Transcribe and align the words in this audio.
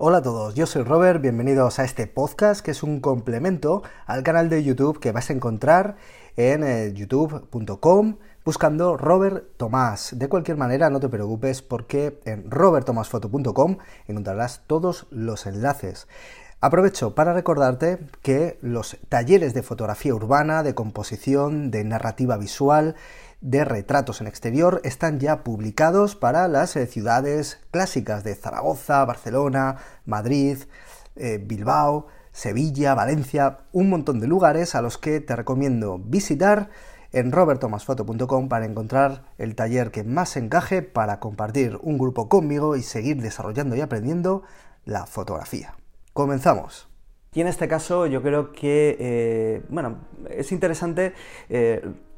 Hola 0.00 0.18
a 0.18 0.22
todos, 0.22 0.54
yo 0.54 0.66
soy 0.66 0.84
Robert, 0.84 1.20
bienvenidos 1.20 1.80
a 1.80 1.84
este 1.84 2.06
podcast 2.06 2.60
que 2.60 2.70
es 2.70 2.84
un 2.84 3.00
complemento 3.00 3.82
al 4.06 4.22
canal 4.22 4.48
de 4.48 4.62
YouTube 4.62 5.00
que 5.00 5.10
vas 5.10 5.28
a 5.28 5.32
encontrar 5.32 5.96
en 6.36 6.62
eh, 6.62 6.92
youtube.com 6.94 8.18
buscando 8.44 8.96
Robert 8.96 9.56
Tomás. 9.56 10.16
De 10.16 10.28
cualquier 10.28 10.56
manera, 10.56 10.88
no 10.88 11.00
te 11.00 11.08
preocupes 11.08 11.62
porque 11.62 12.20
en 12.26 12.48
robertomasfoto.com 12.48 13.78
encontrarás 14.06 14.62
todos 14.68 15.08
los 15.10 15.46
enlaces. 15.46 16.06
Aprovecho 16.60 17.16
para 17.16 17.34
recordarte 17.34 17.98
que 18.22 18.56
los 18.62 18.98
talleres 19.08 19.52
de 19.52 19.64
fotografía 19.64 20.14
urbana, 20.14 20.62
de 20.62 20.76
composición, 20.76 21.72
de 21.72 21.82
narrativa 21.82 22.36
visual, 22.36 22.94
de 23.40 23.64
retratos 23.64 24.20
en 24.20 24.26
exterior 24.26 24.80
están 24.84 25.20
ya 25.20 25.44
publicados 25.44 26.16
para 26.16 26.48
las 26.48 26.74
eh, 26.76 26.86
ciudades 26.86 27.60
clásicas 27.70 28.24
de 28.24 28.34
Zaragoza, 28.34 29.04
Barcelona, 29.04 29.76
Madrid, 30.04 30.58
eh, 31.16 31.38
Bilbao, 31.42 32.06
Sevilla, 32.32 32.94
Valencia, 32.94 33.58
un 33.72 33.90
montón 33.90 34.20
de 34.20 34.26
lugares 34.26 34.74
a 34.74 34.82
los 34.82 34.98
que 34.98 35.20
te 35.20 35.36
recomiendo 35.36 35.98
visitar 35.98 36.70
en 37.12 37.32
robertomasfoto.com 37.32 38.48
para 38.48 38.66
encontrar 38.66 39.24
el 39.38 39.54
taller 39.54 39.90
que 39.90 40.04
más 40.04 40.36
encaje 40.36 40.82
para 40.82 41.20
compartir 41.20 41.78
un 41.82 41.96
grupo 41.96 42.28
conmigo 42.28 42.76
y 42.76 42.82
seguir 42.82 43.22
desarrollando 43.22 43.76
y 43.76 43.80
aprendiendo 43.80 44.42
la 44.84 45.06
fotografía. 45.06 45.74
Comenzamos. 46.12 46.88
Y 47.32 47.40
en 47.40 47.46
este 47.46 47.68
caso 47.68 48.06
yo 48.06 48.22
creo 48.22 48.52
que, 48.52 48.96
eh, 48.98 49.62
bueno, 49.68 49.98
es 50.30 50.52
interesante 50.52 51.14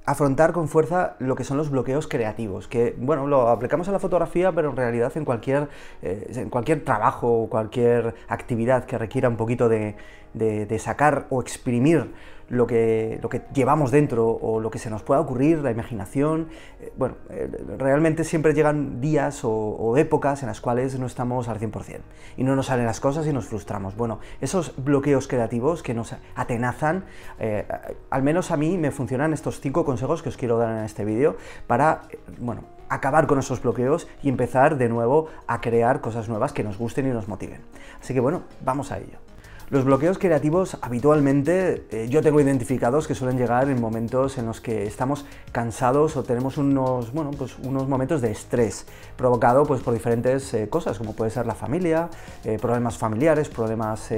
afrontar 0.07 0.53
con 0.53 0.69
fuerza 0.69 1.15
lo 1.19 1.37
que 1.37 1.45
son 1.45 1.57
los 1.57 1.71
bloqueos 1.71 2.09
creativos, 2.09 2.69
que 2.69 2.95
bueno, 2.99 3.27
lo 3.27 3.49
aplicamos 3.49 3.89
a 3.89 3.93
la 3.93 3.99
fotografía, 3.99 4.53
pero 4.53 4.71
en 4.71 4.77
realidad 4.77 5.13
en 5.17 5.25
cualquier, 5.25 5.69
eh, 6.03 6.33
en 6.35 6.51
cualquier 6.51 6.85
trabajo 6.85 7.43
o 7.43 7.49
cualquier 7.49 8.15
actividad 8.29 8.85
que 8.85 8.99
requiera 8.99 9.29
un 9.29 9.37
poquito 9.37 9.69
de, 9.69 9.97
de, 10.34 10.79
sacar 10.79 11.27
o 11.31 11.41
exprimir 11.41 12.11
lo 12.48 12.67
que, 12.67 13.20
lo 13.23 13.28
que 13.28 13.42
llevamos 13.55 13.92
dentro 13.92 14.28
o 14.28 14.59
lo 14.61 14.70
que 14.70 14.78
se 14.78 14.91
nos 14.91 15.03
pueda 15.03 15.20
ocurrir, 15.20 15.61
la 15.61 15.70
imaginación. 15.70 16.48
Eh, 16.81 16.92
bueno, 16.97 17.14
eh, 17.31 17.48
realmente 17.78 18.25
siempre 18.25 18.55
llegan 18.55 19.01
días 19.01 19.41
o, 19.45 19.97
épocas 19.97 20.42
en 20.42 20.48
las 20.48 20.61
cuales 20.61 20.98
no 20.98 21.06
estamos 21.06 21.48
al 21.48 21.61
100% 21.61 22.01
y 22.36 22.45
no 22.45 22.56
nos 22.56 22.67
salen 22.67 22.86
las 22.86 23.01
cosas 23.01 23.27
y 23.27 23.33
nos 23.33 23.47
frustramos. 23.47 23.97
Bueno, 23.97 24.19
esos 24.41 24.75
bloqueos 24.77 25.28
creativos 25.28 25.83
que 25.83 25.95
nos 25.95 26.14
atenazan, 26.34 27.05
eh, 27.39 27.67
al 28.11 28.23
menos 28.23 28.51
a 28.51 28.56
mí 28.56 28.77
me 28.78 28.91
funcionan 28.91 29.33
estos 29.33 29.61
cinco 29.61 29.84
consejos 29.84 30.23
que 30.23 30.28
os 30.28 30.36
quiero 30.36 30.58
dar 30.58 30.77
en 30.77 30.84
este 30.84 31.05
vídeo 31.05 31.36
para, 31.69 32.03
bueno, 32.39 32.64
acabar 32.89 33.27
con 33.27 33.39
esos 33.39 33.62
bloqueos 33.62 34.08
y 34.23 34.28
empezar 34.28 34.77
de 34.77 34.89
nuevo 34.89 35.28
a 35.47 35.61
crear 35.61 36.01
cosas 36.01 36.28
nuevas 36.28 36.53
que 36.53 36.64
nos 36.64 36.77
gusten 36.77 37.06
y 37.06 37.11
nos 37.11 37.28
motiven. 37.28 37.61
Así 38.01 38.12
que 38.12 38.20
bueno, 38.20 38.42
vamos 38.62 38.91
a 38.92 38.98
ello. 38.98 39.30
Los 39.71 39.85
bloqueos 39.85 40.19
creativos 40.19 40.77
habitualmente 40.81 41.85
eh, 41.93 42.09
yo 42.11 42.23
tengo 42.23 42.41
identificados 42.41 43.07
que 43.07 43.15
suelen 43.15 43.39
llegar 43.39 43.69
en 43.69 43.81
momentos 43.81 44.37
en 44.37 44.47
los 44.47 44.61
que 44.61 44.83
estamos 44.83 45.25
cansados 45.53 46.17
o 46.17 46.25
tenemos 46.25 46.59
unos, 46.59 47.13
bueno, 47.13 47.31
pues 47.31 47.57
unos 47.63 47.87
momentos 47.87 48.21
de 48.21 48.33
estrés 48.33 48.87
provocado 49.17 49.65
pues, 49.65 49.81
por 49.81 49.95
diferentes 49.95 50.53
eh, 50.55 50.69
cosas, 50.69 50.98
como 50.98 51.15
puede 51.15 51.31
ser 51.31 51.47
la 51.47 51.55
familia, 51.55 52.11
eh, 52.43 52.59
problemas 52.61 52.98
familiares, 52.98 53.48
problemas 53.48 54.11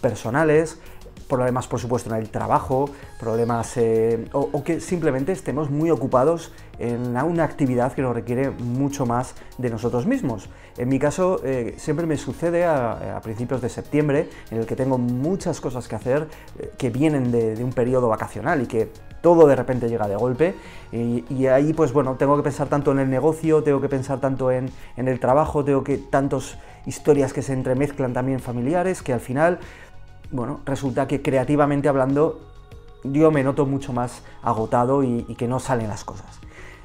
personales, 0.00 0.78
problemas 1.28 1.66
por 1.66 1.80
supuesto 1.80 2.08
en 2.08 2.16
el 2.22 2.30
trabajo, 2.30 2.88
problemas 3.20 3.78
o, 4.32 4.64
que 4.64 4.80
simplemente 4.80 5.32
estemos 5.32 5.68
muy 5.68 5.90
ocupados 5.90 6.50
en 6.78 7.16
una 7.16 7.44
actividad 7.44 7.92
que 7.92 8.02
nos 8.02 8.14
requiere 8.14 8.50
mucho 8.50 9.06
más 9.06 9.34
de 9.58 9.70
nosotros 9.70 10.06
mismos. 10.06 10.48
En 10.76 10.88
mi 10.88 10.98
caso, 10.98 11.40
eh, 11.44 11.74
siempre 11.76 12.06
me 12.06 12.16
sucede 12.16 12.64
a, 12.64 13.20
principios 13.22 13.60
de 13.60 13.68
septiembre, 13.68 14.28
en 14.50 14.58
el 14.58 14.66
que 14.66 14.76
tengo 14.76 14.96
muchas 14.96 15.60
cosas 15.60 15.88
que 15.88 15.96
hacer 15.96 16.28
eh, 16.58 16.70
que 16.78 16.90
vienen 16.90 17.32
de, 17.32 17.62
un 17.64 17.72
periodo 17.72 18.08
vacacional 18.08 18.62
y 18.62 18.66
que 18.66 18.88
todo 19.20 19.48
de 19.48 19.56
repente 19.56 19.88
llega 19.88 20.06
de 20.06 20.14
golpe 20.14 20.54
y, 20.92 21.46
ahí 21.46 21.72
pues 21.72 21.92
bueno, 21.92 22.14
tengo 22.14 22.36
que 22.36 22.44
pensar 22.44 22.68
tanto 22.68 22.92
en 22.92 23.00
el 23.00 23.10
negocio, 23.10 23.64
tengo 23.64 23.80
que 23.80 23.88
pensar 23.88 24.20
tanto 24.20 24.52
en, 24.52 24.70
en 24.96 25.08
el 25.08 25.18
trabajo, 25.18 25.64
tengo 25.64 25.82
que 25.82 25.98
tantas 25.98 26.56
historias 26.86 27.32
que 27.32 27.42
se 27.42 27.52
entremezclan 27.52 28.12
también 28.12 28.38
familiares 28.38 29.02
que 29.02 29.12
al 29.12 29.20
final, 29.20 29.58
bueno, 30.30 30.60
resulta 30.64 31.08
que 31.08 31.20
creativamente 31.20 31.88
hablando 31.88 32.40
yo 33.02 33.32
me 33.32 33.42
noto 33.42 33.66
mucho 33.66 33.92
más 33.92 34.22
agotado 34.42 35.02
y 35.02 35.22
que 35.36 35.48
no 35.48 35.58
salen 35.58 35.88
las 35.88 36.04
cosas. 36.04 36.40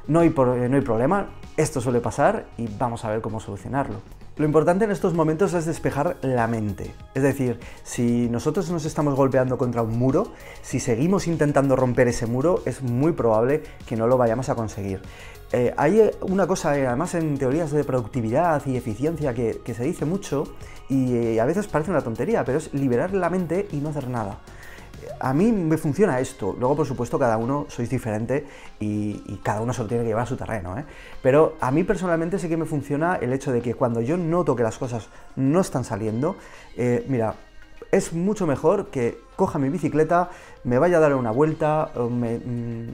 No 0.08 0.19
hay, 0.19 0.30
no 0.30 0.75
hay 0.75 0.81
problema, 0.81 1.30
esto 1.56 1.80
suele 1.80 2.02
pasar 2.02 2.46
y 2.58 2.68
vamos 2.78 3.06
a 3.06 3.09
ver 3.09 3.22
cómo 3.22 3.40
solucionarlo. 3.40 4.02
Lo 4.36 4.46
importante 4.46 4.84
en 4.86 4.91
estos 4.91 5.14
momentos 5.14 5.53
es 5.53 5.66
despejar 5.66 6.18
la 6.24 6.47
mente. 6.47 6.91
Es 7.14 7.22
decir, 7.22 7.59
si 7.84 8.28
nosotros 8.30 8.69
nos 8.72 8.84
estamos 8.84 9.16
golpeando 9.16 9.59
contra 9.59 9.84
un 9.84 9.97
muro, 9.97 10.34
si 10.63 10.80
seguimos 10.80 11.28
intentando 11.28 11.75
romper 11.75 12.08
ese 12.08 12.25
muro, 12.25 12.63
es 12.66 12.81
muy 12.81 13.12
probable 13.12 13.62
que 13.86 13.96
no 13.96 14.08
lo 14.08 14.18
vayamos 14.18 14.50
a 14.50 14.56
conseguir. 14.56 15.02
Eh, 15.52 15.72
hay 15.78 16.09
una 16.22 16.47
cosa, 16.47 16.75
eh, 16.80 16.88
además 16.88 17.13
en 17.13 17.38
teorías 17.38 17.72
de 17.72 17.84
productividad 17.84 18.66
y 18.66 18.75
eficiencia, 18.75 19.36
que, 19.36 19.62
se 19.72 19.84
dice 19.84 20.06
mucho 20.06 20.46
y 20.90 21.16
eh, 21.16 21.40
a 21.40 21.46
veces 21.46 21.68
parece 21.68 21.92
una 21.92 22.02
tontería, 22.02 22.44
pero 22.44 22.58
es 22.58 22.74
liberar 22.74 23.13
la 23.13 23.30
mente 23.30 23.68
y 23.72 23.78
no 23.78 23.90
hacer 23.90 24.09
nada 24.09 24.40
a 25.19 25.34
mí 25.34 25.52
me 25.52 25.78
funciona 25.78 26.19
esto. 26.19 26.56
Luego, 26.59 26.78
por 26.78 26.88
supuesto, 26.88 27.18
cada 27.19 27.38
uno 27.38 27.66
sois 27.69 27.90
diferente 27.90 28.46
y, 28.80 29.40
cada 29.44 29.62
uno 29.62 29.74
se 29.74 29.84
tiene 29.86 30.03
que 30.03 30.09
llevar 30.09 30.24
a 30.24 30.28
su 30.28 30.38
terreno. 30.38 30.78
¿eh? 30.78 30.86
Pero 31.22 31.56
a 31.59 31.72
mí 31.72 31.84
personalmente 31.84 32.40
sí 32.40 32.47
que 32.47 32.58
me 32.58 32.66
funciona 32.66 33.16
el 33.16 33.34
hecho 33.34 33.52
de 33.52 33.62
que 33.62 33.74
cuando 33.74 34.02
yo 34.02 34.18
noto 34.18 34.56
que 34.56 34.63
las 34.63 34.78
cosas 34.78 35.08
no 35.36 35.59
están 35.62 35.84
saliendo, 35.84 36.36
eh, 36.78 37.06
mira, 37.08 37.36
es 37.92 38.13
mucho 38.13 38.47
mejor 38.47 38.88
que 38.88 39.19
coja 39.36 39.59
mi 39.59 39.69
bicicleta, 39.69 40.30
me 40.63 40.80
vaya 40.80 40.97
a 40.97 41.00
dar 41.00 41.16
una 41.16 41.31
vuelta, 41.31 41.92
me, 42.09 42.38
mm, 42.38 42.88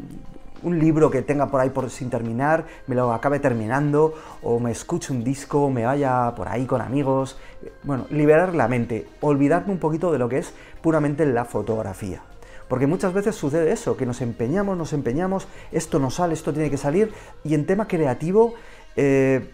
un 0.63 0.79
libro 0.79 1.09
que 1.09 1.21
tenga 1.21 1.49
por 1.49 1.61
ahí 1.61 1.69
por 1.69 1.89
sin 1.89 2.09
terminar, 2.09 2.65
me 2.87 2.95
lo 2.95 3.13
acabe 3.13 3.39
terminando, 3.39 4.13
o 4.43 4.59
me 4.59 4.71
escuche 4.71 5.13
un 5.13 5.23
disco, 5.23 5.69
me 5.69 5.85
vaya 5.85 6.33
por 6.35 6.47
ahí 6.47 6.65
con 6.65 6.81
amigos. 6.81 7.37
Bueno, 7.83 8.05
liberar 8.09 8.55
la 8.55 8.67
mente, 8.67 9.07
olvidarme 9.21 9.71
un 9.71 9.79
poquito 9.79 10.11
de 10.11 10.19
lo 10.19 10.29
que 10.29 10.39
es 10.39 10.53
puramente 10.81 11.25
la 11.25 11.45
fotografía. 11.45 12.21
Porque 12.67 12.87
muchas 12.87 13.13
veces 13.13 13.35
sucede 13.35 13.71
eso, 13.71 13.97
que 13.97 14.05
nos 14.05 14.21
empeñamos, 14.21 14.77
nos 14.77 14.93
empeñamos, 14.93 15.47
esto 15.71 15.99
no 15.99 16.11
sale, 16.11 16.35
esto 16.35 16.53
tiene 16.53 16.69
que 16.69 16.77
salir, 16.77 17.11
y 17.43 17.55
en 17.55 17.65
tema 17.65 17.87
creativo, 17.87 18.53
eh, 18.95 19.51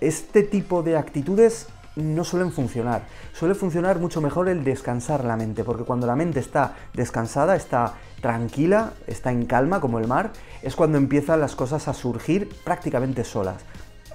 este 0.00 0.42
tipo 0.42 0.82
de 0.82 0.96
actitudes 0.96 1.68
no 1.98 2.24
suelen 2.24 2.52
funcionar. 2.52 3.02
Suele 3.32 3.54
funcionar 3.54 3.98
mucho 3.98 4.20
mejor 4.20 4.48
el 4.48 4.64
descansar 4.64 5.24
la 5.24 5.36
mente, 5.36 5.64
porque 5.64 5.84
cuando 5.84 6.06
la 6.06 6.16
mente 6.16 6.40
está 6.40 6.76
descansada, 6.94 7.56
está 7.56 7.94
tranquila, 8.20 8.92
está 9.06 9.30
en 9.30 9.46
calma 9.46 9.80
como 9.80 9.98
el 9.98 10.06
mar, 10.06 10.32
es 10.62 10.76
cuando 10.76 10.98
empiezan 10.98 11.40
las 11.40 11.56
cosas 11.56 11.88
a 11.88 11.94
surgir 11.94 12.48
prácticamente 12.64 13.24
solas. 13.24 13.62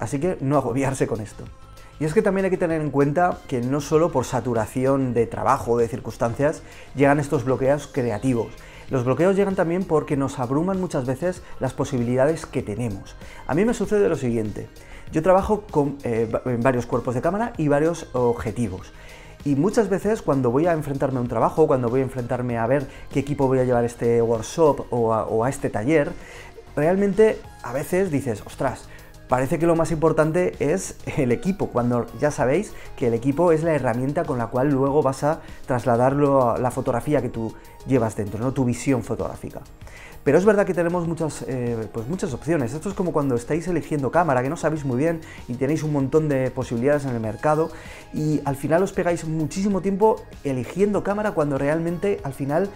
Así 0.00 0.18
que 0.18 0.36
no 0.40 0.56
agobiarse 0.56 1.06
con 1.06 1.20
esto. 1.20 1.44
Y 2.00 2.04
es 2.04 2.12
que 2.12 2.22
también 2.22 2.46
hay 2.46 2.50
que 2.50 2.56
tener 2.58 2.80
en 2.80 2.90
cuenta 2.90 3.38
que 3.46 3.60
no 3.60 3.80
solo 3.80 4.10
por 4.10 4.24
saturación 4.24 5.14
de 5.14 5.26
trabajo 5.26 5.72
o 5.72 5.78
de 5.78 5.86
circunstancias 5.86 6.62
llegan 6.96 7.20
estos 7.20 7.44
bloqueos 7.44 7.86
creativos. 7.86 8.48
Los 8.90 9.04
bloqueos 9.04 9.36
llegan 9.36 9.54
también 9.54 9.84
porque 9.84 10.16
nos 10.16 10.38
abruman 10.38 10.80
muchas 10.80 11.06
veces 11.06 11.42
las 11.60 11.72
posibilidades 11.72 12.46
que 12.46 12.62
tenemos. 12.62 13.16
A 13.46 13.54
mí 13.54 13.64
me 13.64 13.74
sucede 13.74 14.08
lo 14.08 14.16
siguiente. 14.16 14.68
Yo 15.12 15.22
trabajo 15.22 15.62
con, 15.70 15.98
eh, 16.02 16.28
varios 16.60 16.86
cuerpos 16.86 17.14
de 17.14 17.20
cámara 17.20 17.52
y 17.56 17.68
varios 17.68 18.08
objetivos. 18.12 18.92
Y 19.44 19.56
muchas 19.56 19.90
veces 19.90 20.22
cuando 20.22 20.50
voy 20.50 20.66
a 20.66 20.72
enfrentarme 20.72 21.18
a 21.18 21.20
un 21.20 21.28
trabajo, 21.28 21.66
cuando 21.66 21.90
voy 21.90 22.00
a 22.00 22.04
enfrentarme 22.04 22.56
a 22.56 22.66
ver 22.66 22.86
qué 23.12 23.20
equipo 23.20 23.46
voy 23.46 23.58
a 23.58 23.64
llevar 23.64 23.84
este 23.84 24.22
workshop 24.22 24.86
o 24.90 25.44
a, 25.44 25.50
este 25.50 25.68
taller, 25.68 26.12
realmente 26.74 27.38
a 27.62 27.74
veces 27.74 28.10
dices, 28.10 28.42
ostras, 28.46 28.88
parece 29.28 29.58
que 29.58 29.66
lo 29.66 29.76
más 29.76 29.90
importante 29.90 30.54
es 30.60 30.96
el 31.18 31.30
equipo, 31.30 31.68
cuando 31.68 32.06
ya 32.18 32.30
sabéis 32.30 32.72
que 32.96 33.08
el 33.08 33.14
equipo 33.14 33.52
es 33.52 33.62
la 33.62 33.74
herramienta 33.74 34.24
con 34.24 34.38
la 34.38 34.46
cual 34.46 34.70
luego 34.70 35.02
vas 35.02 35.24
a 35.24 35.40
trasladarlo 35.66 36.52
a 36.52 36.58
la 36.58 36.70
fotografía 36.70 37.20
que 37.20 37.28
tú 37.28 37.54
llevas 37.86 38.16
dentro, 38.16 38.40
¿no? 38.40 38.52
tu 38.52 38.64
visión 38.64 39.02
fotográfica. 39.02 39.60
Pero 40.24 40.38
es 40.38 40.46
verdad 40.46 40.64
que 40.64 40.72
tenemos 40.72 41.06
muchas, 41.06 41.44
eh, 41.46 41.86
pues 41.92 42.08
muchas 42.08 42.32
opciones. 42.32 42.72
Esto 42.72 42.88
es 42.88 42.94
como 42.94 43.12
cuando 43.12 43.34
estáis 43.34 43.68
eligiendo 43.68 44.10
cámara, 44.10 44.42
que 44.42 44.48
no 44.48 44.56
sabéis 44.56 44.86
muy 44.86 44.96
bien 44.96 45.20
y 45.48 45.54
tenéis 45.54 45.82
un 45.82 45.92
montón 45.92 46.30
de 46.30 46.50
posibilidades 46.50 47.04
en 47.04 47.10
el 47.10 47.20
mercado 47.20 47.70
y 48.14 48.40
al 48.46 48.56
final 48.56 48.82
os 48.82 48.92
pegáis 48.92 49.26
muchísimo 49.26 49.82
tiempo 49.82 50.22
eligiendo 50.42 51.04
cámara 51.04 51.32
cuando 51.32 51.58
realmente 51.58 52.20
al 52.24 52.32
final, 52.32 52.70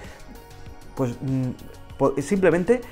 pues 0.95 1.17
mm, 1.23 2.21
simplemente 2.21 2.83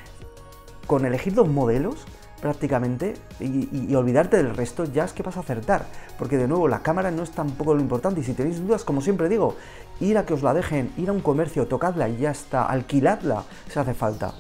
con 0.87 1.05
elegir 1.05 1.35
dos 1.35 1.49
modelos 1.49 2.07
prácticamente 2.41 3.15
y, 3.41 3.95
olvidarte 3.95 4.37
del 4.37 4.55
resto, 4.55 4.85
ya 4.85 5.05
es 5.05 5.13
que 5.13 5.23
vas 5.23 5.37
a 5.37 5.41
acertar. 5.41 5.87
Porque 6.19 6.37
de 6.37 6.49
nuevo, 6.49 6.69
la 6.69 6.81
cámara 6.81 7.11
no 7.11 7.23
es 7.23 7.31
tampoco 7.31 7.75
lo 7.75 7.81
importante. 7.81 8.21
Y 8.21 8.25
si 8.25 8.35
tenéis 8.35 8.61
dudas, 8.61 8.85
como 8.85 9.01
siempre 9.01 9.29
digo, 9.29 9.57
ir 10.01 10.19
a 10.19 10.27
que 10.27 10.35
os 10.35 10.43
la 10.43 10.55
dejen, 10.55 10.93
ir 10.97 11.09
a 11.09 11.13
un 11.13 11.21
comercio, 11.21 11.67
tocadla 11.67 12.09
y 12.09 12.19
ya 12.19 12.31
está, 12.31 12.65
alquiladla 12.65 13.45
si 13.69 13.79
hace 13.79 13.95
falta. 13.95 14.35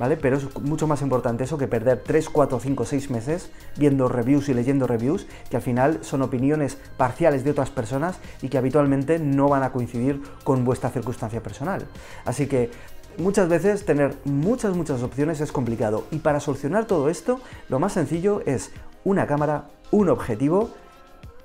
¿vale? 0.00 0.16
Pero 0.16 0.38
es 0.38 0.60
mucho 0.60 0.86
más 0.86 1.02
importante 1.02 1.44
eso 1.44 1.58
que 1.58 1.68
perder 1.68 2.02
3, 2.02 2.30
4, 2.30 2.58
5, 2.58 2.84
6 2.86 3.10
meses 3.10 3.50
viendo 3.76 4.08
reviews 4.08 4.48
y 4.48 4.54
leyendo 4.54 4.86
reviews, 4.86 5.26
que 5.50 5.56
al 5.56 5.62
final 5.62 5.98
son 6.00 6.22
opiniones 6.22 6.78
parciales 6.96 7.44
de 7.44 7.50
otras 7.50 7.70
personas 7.70 8.18
y 8.40 8.48
que 8.48 8.56
habitualmente 8.56 9.18
no 9.18 9.48
van 9.48 9.62
a 9.62 9.72
coincidir 9.72 10.22
con 10.42 10.64
vuestra 10.64 10.88
circunstancia 10.88 11.42
personal. 11.42 11.86
Así 12.24 12.46
que 12.46 12.70
muchas 13.20 13.48
veces 13.48 13.84
tener 13.84 14.16
muchas, 14.24 14.74
muchas 14.74 15.02
opciones 15.02 15.40
es 15.40 15.52
complicado. 15.52 16.04
Y 16.10 16.18
para 16.18 16.40
solucionar 16.40 16.86
todo 16.86 17.08
esto, 17.08 17.40
lo 17.68 17.78
más 17.78 17.92
sencillo 17.92 18.42
es 18.46 18.72
una 19.04 19.26
cámara, 19.26 19.68
un 19.90 20.08
objetivo. 20.08 20.70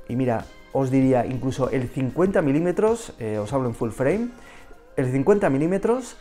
Y 0.08 0.16
mira, 0.16 0.46
os 0.74 0.92
diría 0.92 1.26
incluso 1.26 1.70
el 1.70 1.88
50 1.88 2.42
milímetros, 2.42 3.14
eh, 3.20 3.38
os 3.38 3.52
hablo 3.54 3.68
en 3.68 3.76
full 3.76 3.92
frame, 3.92 4.30
el 4.98 5.12
50 5.12 5.50
milímetros 5.50 6.18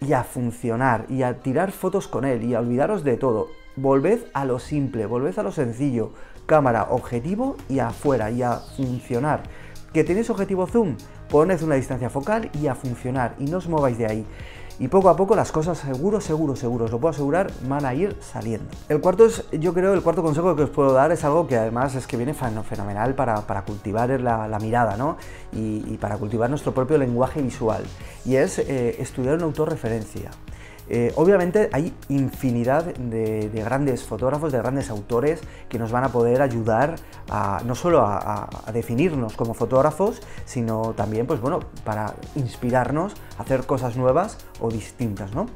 y 0.00 0.12
a 0.12 0.24
funcionar 0.24 1.06
y 1.08 1.22
a 1.22 1.38
tirar 1.40 1.72
fotos 1.72 2.08
con 2.08 2.24
él 2.24 2.44
y 2.44 2.54
a 2.54 2.60
olvidaros 2.60 3.04
de 3.04 3.16
todo. 3.16 3.48
Volved 3.76 4.20
a 4.34 4.44
lo 4.44 4.58
simple, 4.58 5.06
volved 5.06 5.38
a 5.38 5.42
lo 5.42 5.52
sencillo. 5.52 6.12
Cámara, 6.46 6.88
objetivo 6.90 7.56
y 7.68 7.78
afuera 7.80 8.30
y 8.30 8.42
a 8.42 8.54
funcionar. 8.76 9.42
¿Que 9.92 10.04
tenéis 10.04 10.30
objetivo 10.30 10.66
zoom? 10.66 10.96
Poned 11.28 11.62
una 11.62 11.74
distancia 11.74 12.10
focal 12.10 12.50
y 12.60 12.66
a 12.66 12.74
funcionar 12.74 13.34
y 13.38 13.46
no 13.46 13.58
os 13.58 13.68
mováis 13.68 13.98
de 13.98 14.06
ahí 14.06 14.26
y 14.78 14.88
poco 14.88 15.08
a 15.08 15.16
poco 15.16 15.34
las 15.34 15.52
cosas 15.52 15.78
seguro, 15.78 16.20
seguro, 16.20 16.54
seguro, 16.54 16.84
os 16.84 16.90
lo 16.90 16.98
puedo 16.98 17.10
asegurar, 17.10 17.50
van 17.66 17.86
a 17.86 17.94
ir 17.94 18.16
saliendo. 18.20 18.68
El 18.88 19.00
cuarto 19.00 19.24
es, 19.24 19.44
yo 19.52 19.72
creo, 19.72 19.94
el 19.94 20.02
cuarto 20.02 20.22
consejo 20.22 20.54
que 20.54 20.64
os 20.64 20.70
puedo 20.70 20.92
dar 20.92 21.12
es 21.12 21.24
algo 21.24 21.46
que 21.46 21.56
además 21.56 21.94
es 21.94 22.06
que 22.06 22.16
viene 22.16 22.34
fenomenal 22.34 23.14
para, 23.14 23.62
cultivar 23.62 24.20
la, 24.20 24.58
mirada, 24.60 24.96
¿no? 24.96 25.16
Y, 25.52 25.96
para 25.96 26.18
cultivar 26.18 26.50
nuestro 26.50 26.72
propio 26.72 26.98
lenguaje 26.98 27.40
visual. 27.40 27.84
Y 28.24 28.36
es 28.36 28.58
eh, 28.58 28.96
estudiar 29.00 29.36
una 29.36 29.44
autorreferencia. 29.44 30.30
Eh, 30.88 31.12
obviamente 31.16 31.68
hay 31.72 31.92
infinidad 32.08 32.84
de, 32.84 33.50
grandes 33.64 34.04
fotógrafos, 34.04 34.52
de 34.52 34.58
grandes 34.58 34.90
autores 34.90 35.40
que 35.68 35.78
nos 35.78 35.90
van 35.90 36.04
a 36.04 36.10
poder 36.10 36.42
ayudar 36.42 36.96
a, 37.28 37.62
no 37.64 37.74
solo 37.74 38.02
a, 38.02 38.48
definirnos 38.72 39.34
como 39.34 39.54
fotógrafos, 39.54 40.20
sino 40.44 40.94
también 40.94 41.26
pues, 41.26 41.40
bueno, 41.40 41.60
para 41.84 42.14
inspirarnos 42.34 43.14
a 43.38 43.42
hacer 43.42 43.66
cosas 43.66 43.96
nuevas 43.96 44.38
o 44.60 44.70
distintas. 44.70 45.34
¿no? 45.34 45.46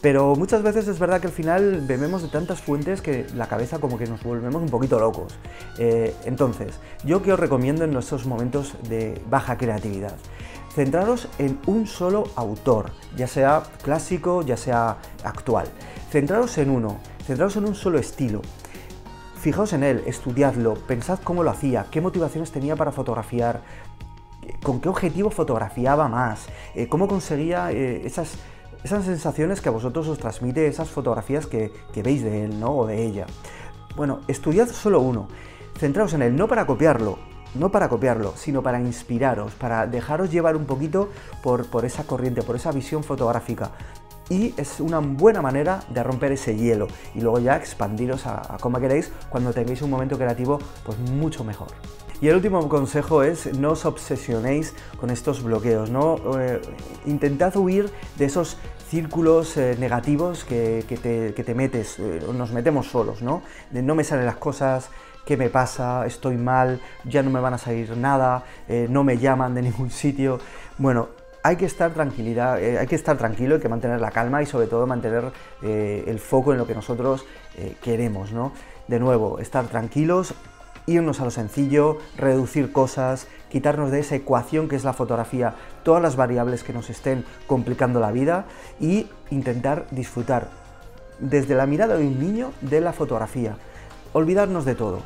Pero 0.00 0.34
muchas 0.34 0.62
veces 0.62 0.88
es 0.88 0.98
verdad 0.98 1.20
que 1.20 1.26
al 1.26 1.32
final 1.32 1.82
bebemos 1.86 2.22
de 2.22 2.28
tantas 2.28 2.60
fuentes 2.60 3.02
que 3.02 3.26
la 3.34 3.48
cabeza 3.48 3.78
como 3.78 3.98
que 3.98 4.06
nos 4.06 4.22
volvemos 4.22 4.62
un 4.62 4.70
poquito 4.70 4.98
locos. 4.98 5.34
Eh, 5.78 6.14
entonces, 6.24 6.78
yo 7.04 7.22
que 7.22 7.32
os 7.32 7.38
recomiendo 7.38 7.84
en 7.84 7.92
nuestros 7.92 8.24
momentos 8.24 8.74
de 8.88 9.20
baja 9.28 9.58
creatividad 9.58 10.14
centraros 10.74 11.28
en 11.38 11.58
un 11.66 11.86
solo 11.86 12.24
autor, 12.36 12.92
ya 13.16 13.26
sea 13.26 13.62
clásico, 13.82 14.42
ya 14.42 14.56
sea 14.56 14.98
actual. 15.24 15.66
Centraros 16.10 16.56
en 16.58 16.70
uno, 16.70 16.98
centraros 17.26 17.56
en 17.56 17.66
un 17.66 17.74
solo 17.74 17.98
estilo. 17.98 18.40
Fijaos 19.40 19.72
en 19.72 19.82
él, 19.82 20.02
estudiadlo, 20.06 20.74
pensad 20.74 21.18
cómo 21.22 21.42
lo 21.42 21.50
hacía, 21.50 21.86
qué 21.90 22.00
motivaciones 22.00 22.52
tenía 22.52 22.76
para 22.76 22.92
fotografiar, 22.92 23.62
con 24.62 24.80
qué 24.80 24.88
objetivo 24.88 25.30
fotografiaba 25.30 26.08
más, 26.08 26.46
eh, 26.74 26.88
cómo 26.88 27.08
conseguía 27.08 27.72
eh, 27.72 28.02
esas, 28.04 28.34
esas 28.84 29.04
sensaciones 29.04 29.60
que 29.60 29.68
a 29.68 29.72
vosotros 29.72 30.08
os 30.08 30.18
transmite 30.18 30.66
esas 30.66 30.90
fotografías 30.90 31.46
que, 31.46 31.72
que 31.92 32.02
veis 32.02 32.22
de 32.22 32.44
él 32.44 32.60
¿no? 32.60 32.70
o 32.76 32.86
de 32.86 33.02
ella. 33.02 33.26
Bueno, 33.96 34.20
estudiad 34.28 34.68
solo 34.68 35.00
uno, 35.00 35.28
centraos 35.78 36.12
en 36.12 36.22
él, 36.22 36.36
no 36.36 36.46
para 36.46 36.66
copiarlo, 36.66 37.18
no 37.54 37.70
para 37.70 37.88
copiarlo, 37.88 38.34
sino 38.36 38.62
para 38.62 38.80
inspiraros, 38.80 39.52
para 39.54 39.86
dejaros 39.86 40.30
llevar 40.30 40.56
un 40.56 40.66
poquito 40.66 41.10
por, 41.42 41.66
por 41.66 41.84
esa 41.84 42.04
corriente, 42.04 42.42
por 42.42 42.56
esa 42.56 42.72
visión 42.72 43.04
fotográfica. 43.04 43.70
Y 44.28 44.54
es 44.56 44.78
una 44.78 45.00
buena 45.00 45.42
manera 45.42 45.82
de 45.88 46.02
romper 46.04 46.32
ese 46.32 46.56
hielo 46.56 46.86
y 47.16 47.20
luego 47.20 47.40
ya 47.40 47.56
expandiros 47.56 48.26
a, 48.26 48.58
como 48.60 48.78
queréis 48.78 49.10
cuando 49.28 49.52
tengáis 49.52 49.82
un 49.82 49.90
momento 49.90 50.16
creativo 50.16 50.60
pues 50.84 50.96
mucho 50.98 51.42
mejor. 51.42 51.68
Y 52.20 52.28
el 52.28 52.36
último 52.36 52.68
consejo 52.68 53.22
es 53.22 53.58
no 53.58 53.72
os 53.72 53.86
obsesionéis 53.86 54.74
con 55.00 55.10
estos 55.10 55.42
bloqueos, 55.42 55.90
no 55.90 56.18
eh, 56.38 56.60
intentad 57.06 57.56
huir 57.56 57.90
de 58.18 58.26
esos 58.26 58.56
círculos 58.90 59.56
eh, 59.56 59.76
negativos 59.78 60.44
que, 60.44 60.84
te, 60.84 61.54
metes, 61.54 62.00
eh, 62.00 62.20
nos 62.34 62.50
metemos 62.50 62.88
solos, 62.88 63.22
¿no? 63.22 63.42
De 63.70 63.82
no 63.82 63.94
me 63.94 64.02
salen 64.02 64.26
las 64.26 64.36
cosas, 64.36 64.90
¿qué 65.24 65.36
me 65.36 65.48
pasa? 65.48 66.04
Estoy 66.06 66.36
mal, 66.36 66.80
ya 67.04 67.22
no 67.22 67.30
me 67.30 67.38
van 67.38 67.54
a 67.54 67.58
salir 67.58 67.96
nada, 67.96 68.42
eh, 68.68 68.88
no 68.90 69.04
me 69.04 69.16
llaman 69.16 69.54
de 69.54 69.62
ningún 69.62 69.90
sitio. 69.90 70.40
Bueno, 70.76 71.10
hay 71.44 71.54
que 71.54 71.66
estar 71.66 71.92
tranquilidad, 71.92 72.56
hay 72.56 72.86
que 72.88 72.96
estar 72.96 73.16
tranquilo, 73.16 73.54
hay 73.54 73.60
que 73.60 73.68
mantener 73.68 74.00
la 74.00 74.10
calma 74.10 74.42
y 74.42 74.46
sobre 74.46 74.66
todo 74.66 74.86
mantener 74.86 75.32
el 75.62 76.18
foco 76.18 76.52
en 76.52 76.58
lo 76.58 76.66
que 76.66 76.74
nosotros 76.74 77.24
queremos, 77.80 78.30
¿no? 78.32 78.52
De 78.88 79.00
nuevo, 79.00 79.38
estar 79.38 79.66
tranquilos, 79.68 80.34
irnos 80.86 81.20
a 81.20 81.24
lo 81.24 81.30
sencillo, 81.30 81.98
reducir 82.16 82.72
cosas, 82.72 83.26
quitarnos 83.48 83.90
de 83.90 84.00
esa 84.00 84.16
ecuación 84.16 84.68
que 84.68 84.76
es 84.76 84.84
la 84.84 84.92
fotografía, 84.92 85.54
todas 85.82 86.02
las 86.02 86.16
variables 86.16 86.64
que 86.64 86.72
nos 86.72 86.90
estén 86.90 87.24
complicando 87.46 88.00
la 88.00 88.12
vida 88.12 88.46
y 88.80 89.08
intentar 89.30 89.86
disfrutar 89.90 90.48
desde 91.18 91.54
la 91.54 91.66
mirada 91.66 91.96
de 91.96 92.06
un 92.06 92.18
niño 92.18 92.52
de 92.60 92.80
la 92.80 92.92
fotografía. 92.92 93.56
Olvidarnos 94.12 94.64
de 94.64 94.74
todo. 94.74 95.00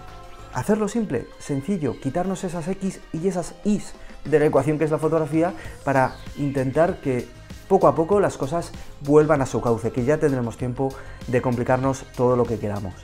Hacerlo 0.52 0.88
simple, 0.88 1.26
sencillo, 1.38 2.00
quitarnos 2.00 2.44
esas 2.44 2.68
X 2.68 3.00
y 3.12 3.26
esas 3.26 3.54
Y 3.64 3.80
de 4.24 4.38
la 4.38 4.46
ecuación 4.46 4.78
que 4.78 4.84
es 4.84 4.90
la 4.90 4.98
fotografía 4.98 5.52
para 5.84 6.14
intentar 6.36 7.00
que 7.00 7.26
poco 7.68 7.88
a 7.88 7.94
poco 7.94 8.20
las 8.20 8.36
cosas 8.36 8.70
vuelvan 9.00 9.42
a 9.42 9.46
su 9.46 9.60
cauce, 9.60 9.90
que 9.90 10.04
ya 10.04 10.18
tendremos 10.18 10.56
tiempo 10.56 10.90
de 11.26 11.42
complicarnos 11.42 12.04
todo 12.16 12.36
lo 12.36 12.44
que 12.44 12.58
queramos. 12.58 12.94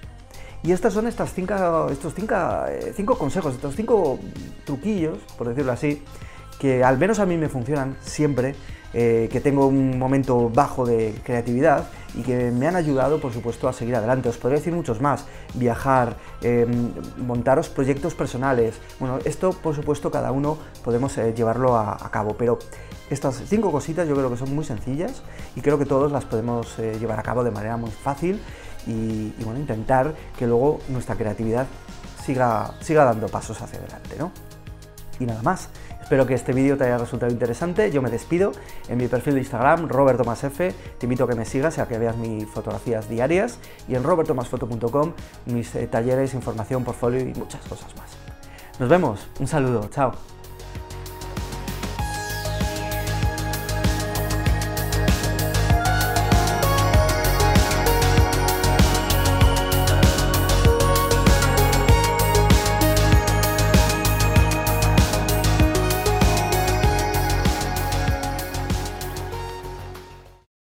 Y 0.62 0.72
estas 0.72 0.92
son 0.92 1.06
estas 1.06 1.32
cinco, 1.32 1.88
estos 1.90 2.12
eh, 2.18 2.92
cinco, 2.94 3.16
consejos, 3.16 3.54
estos 3.54 3.74
cinco 3.74 4.18
truquillos, 4.64 5.18
por 5.38 5.48
decirlo 5.48 5.72
así, 5.72 6.02
que 6.58 6.84
al 6.84 6.98
menos 6.98 7.18
a 7.18 7.26
mí 7.26 7.38
me 7.38 7.48
funcionan 7.48 7.96
siempre, 8.02 8.54
eh, 8.92 9.28
que 9.32 9.40
tengo 9.40 9.68
un 9.68 9.98
momento 9.98 10.50
bajo 10.50 10.84
de 10.84 11.14
creatividad 11.24 11.88
y 12.14 12.22
que 12.22 12.50
me 12.50 12.66
han 12.66 12.76
ayudado, 12.76 13.20
por 13.20 13.32
supuesto, 13.32 13.68
a 13.68 13.72
seguir 13.72 13.96
adelante. 13.96 14.28
Os 14.28 14.36
podría 14.36 14.58
decir 14.58 14.74
muchos 14.74 15.00
más, 15.00 15.24
viajar, 15.54 16.16
em, 16.42 16.92
montaros 17.16 17.70
proyectos 17.70 18.14
personales. 18.14 18.74
Bueno, 18.98 19.18
esto, 19.24 19.52
por 19.52 19.74
supuesto, 19.74 20.10
cada 20.10 20.30
uno 20.30 20.58
podemos 20.84 21.16
eh, 21.16 21.32
llevarlo 21.34 21.76
a, 21.78 21.96
cabo, 22.10 22.36
pero 22.36 22.58
estas 23.08 23.42
cinco 23.46 23.72
cositas 23.72 24.06
yo 24.06 24.14
creo 24.14 24.28
que 24.28 24.36
son 24.36 24.54
muy 24.54 24.64
sencillas 24.64 25.22
y 25.56 25.62
creo 25.62 25.78
que 25.78 25.86
todos 25.86 26.12
las 26.12 26.24
podemos 26.24 26.76
llevar 26.78 27.18
a 27.18 27.22
cabo 27.22 27.42
de 27.44 27.50
manera 27.50 27.76
muy 27.76 27.90
fácil 27.90 28.40
y, 28.86 29.32
bueno, 29.44 29.60
intentar 29.60 30.14
que 30.38 30.46
luego 30.46 30.80
nuestra 30.88 31.14
creatividad 31.14 31.66
siga, 32.24 32.74
siga 32.80 33.04
dando 33.04 33.28
pasos 33.28 33.60
hacia 33.60 33.78
adelante, 33.78 34.16
¿no? 34.18 34.32
Y 35.18 35.26
nada 35.26 35.42
más. 35.42 35.68
Espero 36.00 36.26
que 36.26 36.34
este 36.34 36.52
vídeo 36.52 36.76
te 36.76 36.84
haya 36.84 36.98
resultado 36.98 37.30
interesante. 37.30 37.92
Yo 37.92 38.02
me 38.02 38.10
despido 38.10 38.50
en 38.88 38.98
mi 38.98 39.06
perfil 39.06 39.34
de 39.34 39.40
Instagram, 39.40 39.88
robertomasf. 39.88 40.58
Te 40.58 40.74
invito 41.02 41.22
a 41.22 41.28
que 41.28 41.36
me 41.36 41.44
sigas 41.44 41.78
y 41.78 41.80
a 41.80 41.86
que 41.86 41.98
veas 41.98 42.16
mis 42.16 42.46
fotografías 42.46 43.08
diarias. 43.08 43.58
Y 43.86 43.94
en 43.94 44.02
robertomasfoto.com 44.02 45.12
mis 45.46 45.72
eh, 45.76 45.86
talleres, 45.86 46.34
información, 46.34 46.82
portfolio 46.82 47.20
y 47.20 47.32
muchas 47.34 47.64
cosas 47.64 47.94
más. 47.96 48.10
Nos 48.80 48.88
vemos. 48.88 49.28
Un 49.38 49.46
saludo. 49.46 49.88
Chao. 49.88 50.39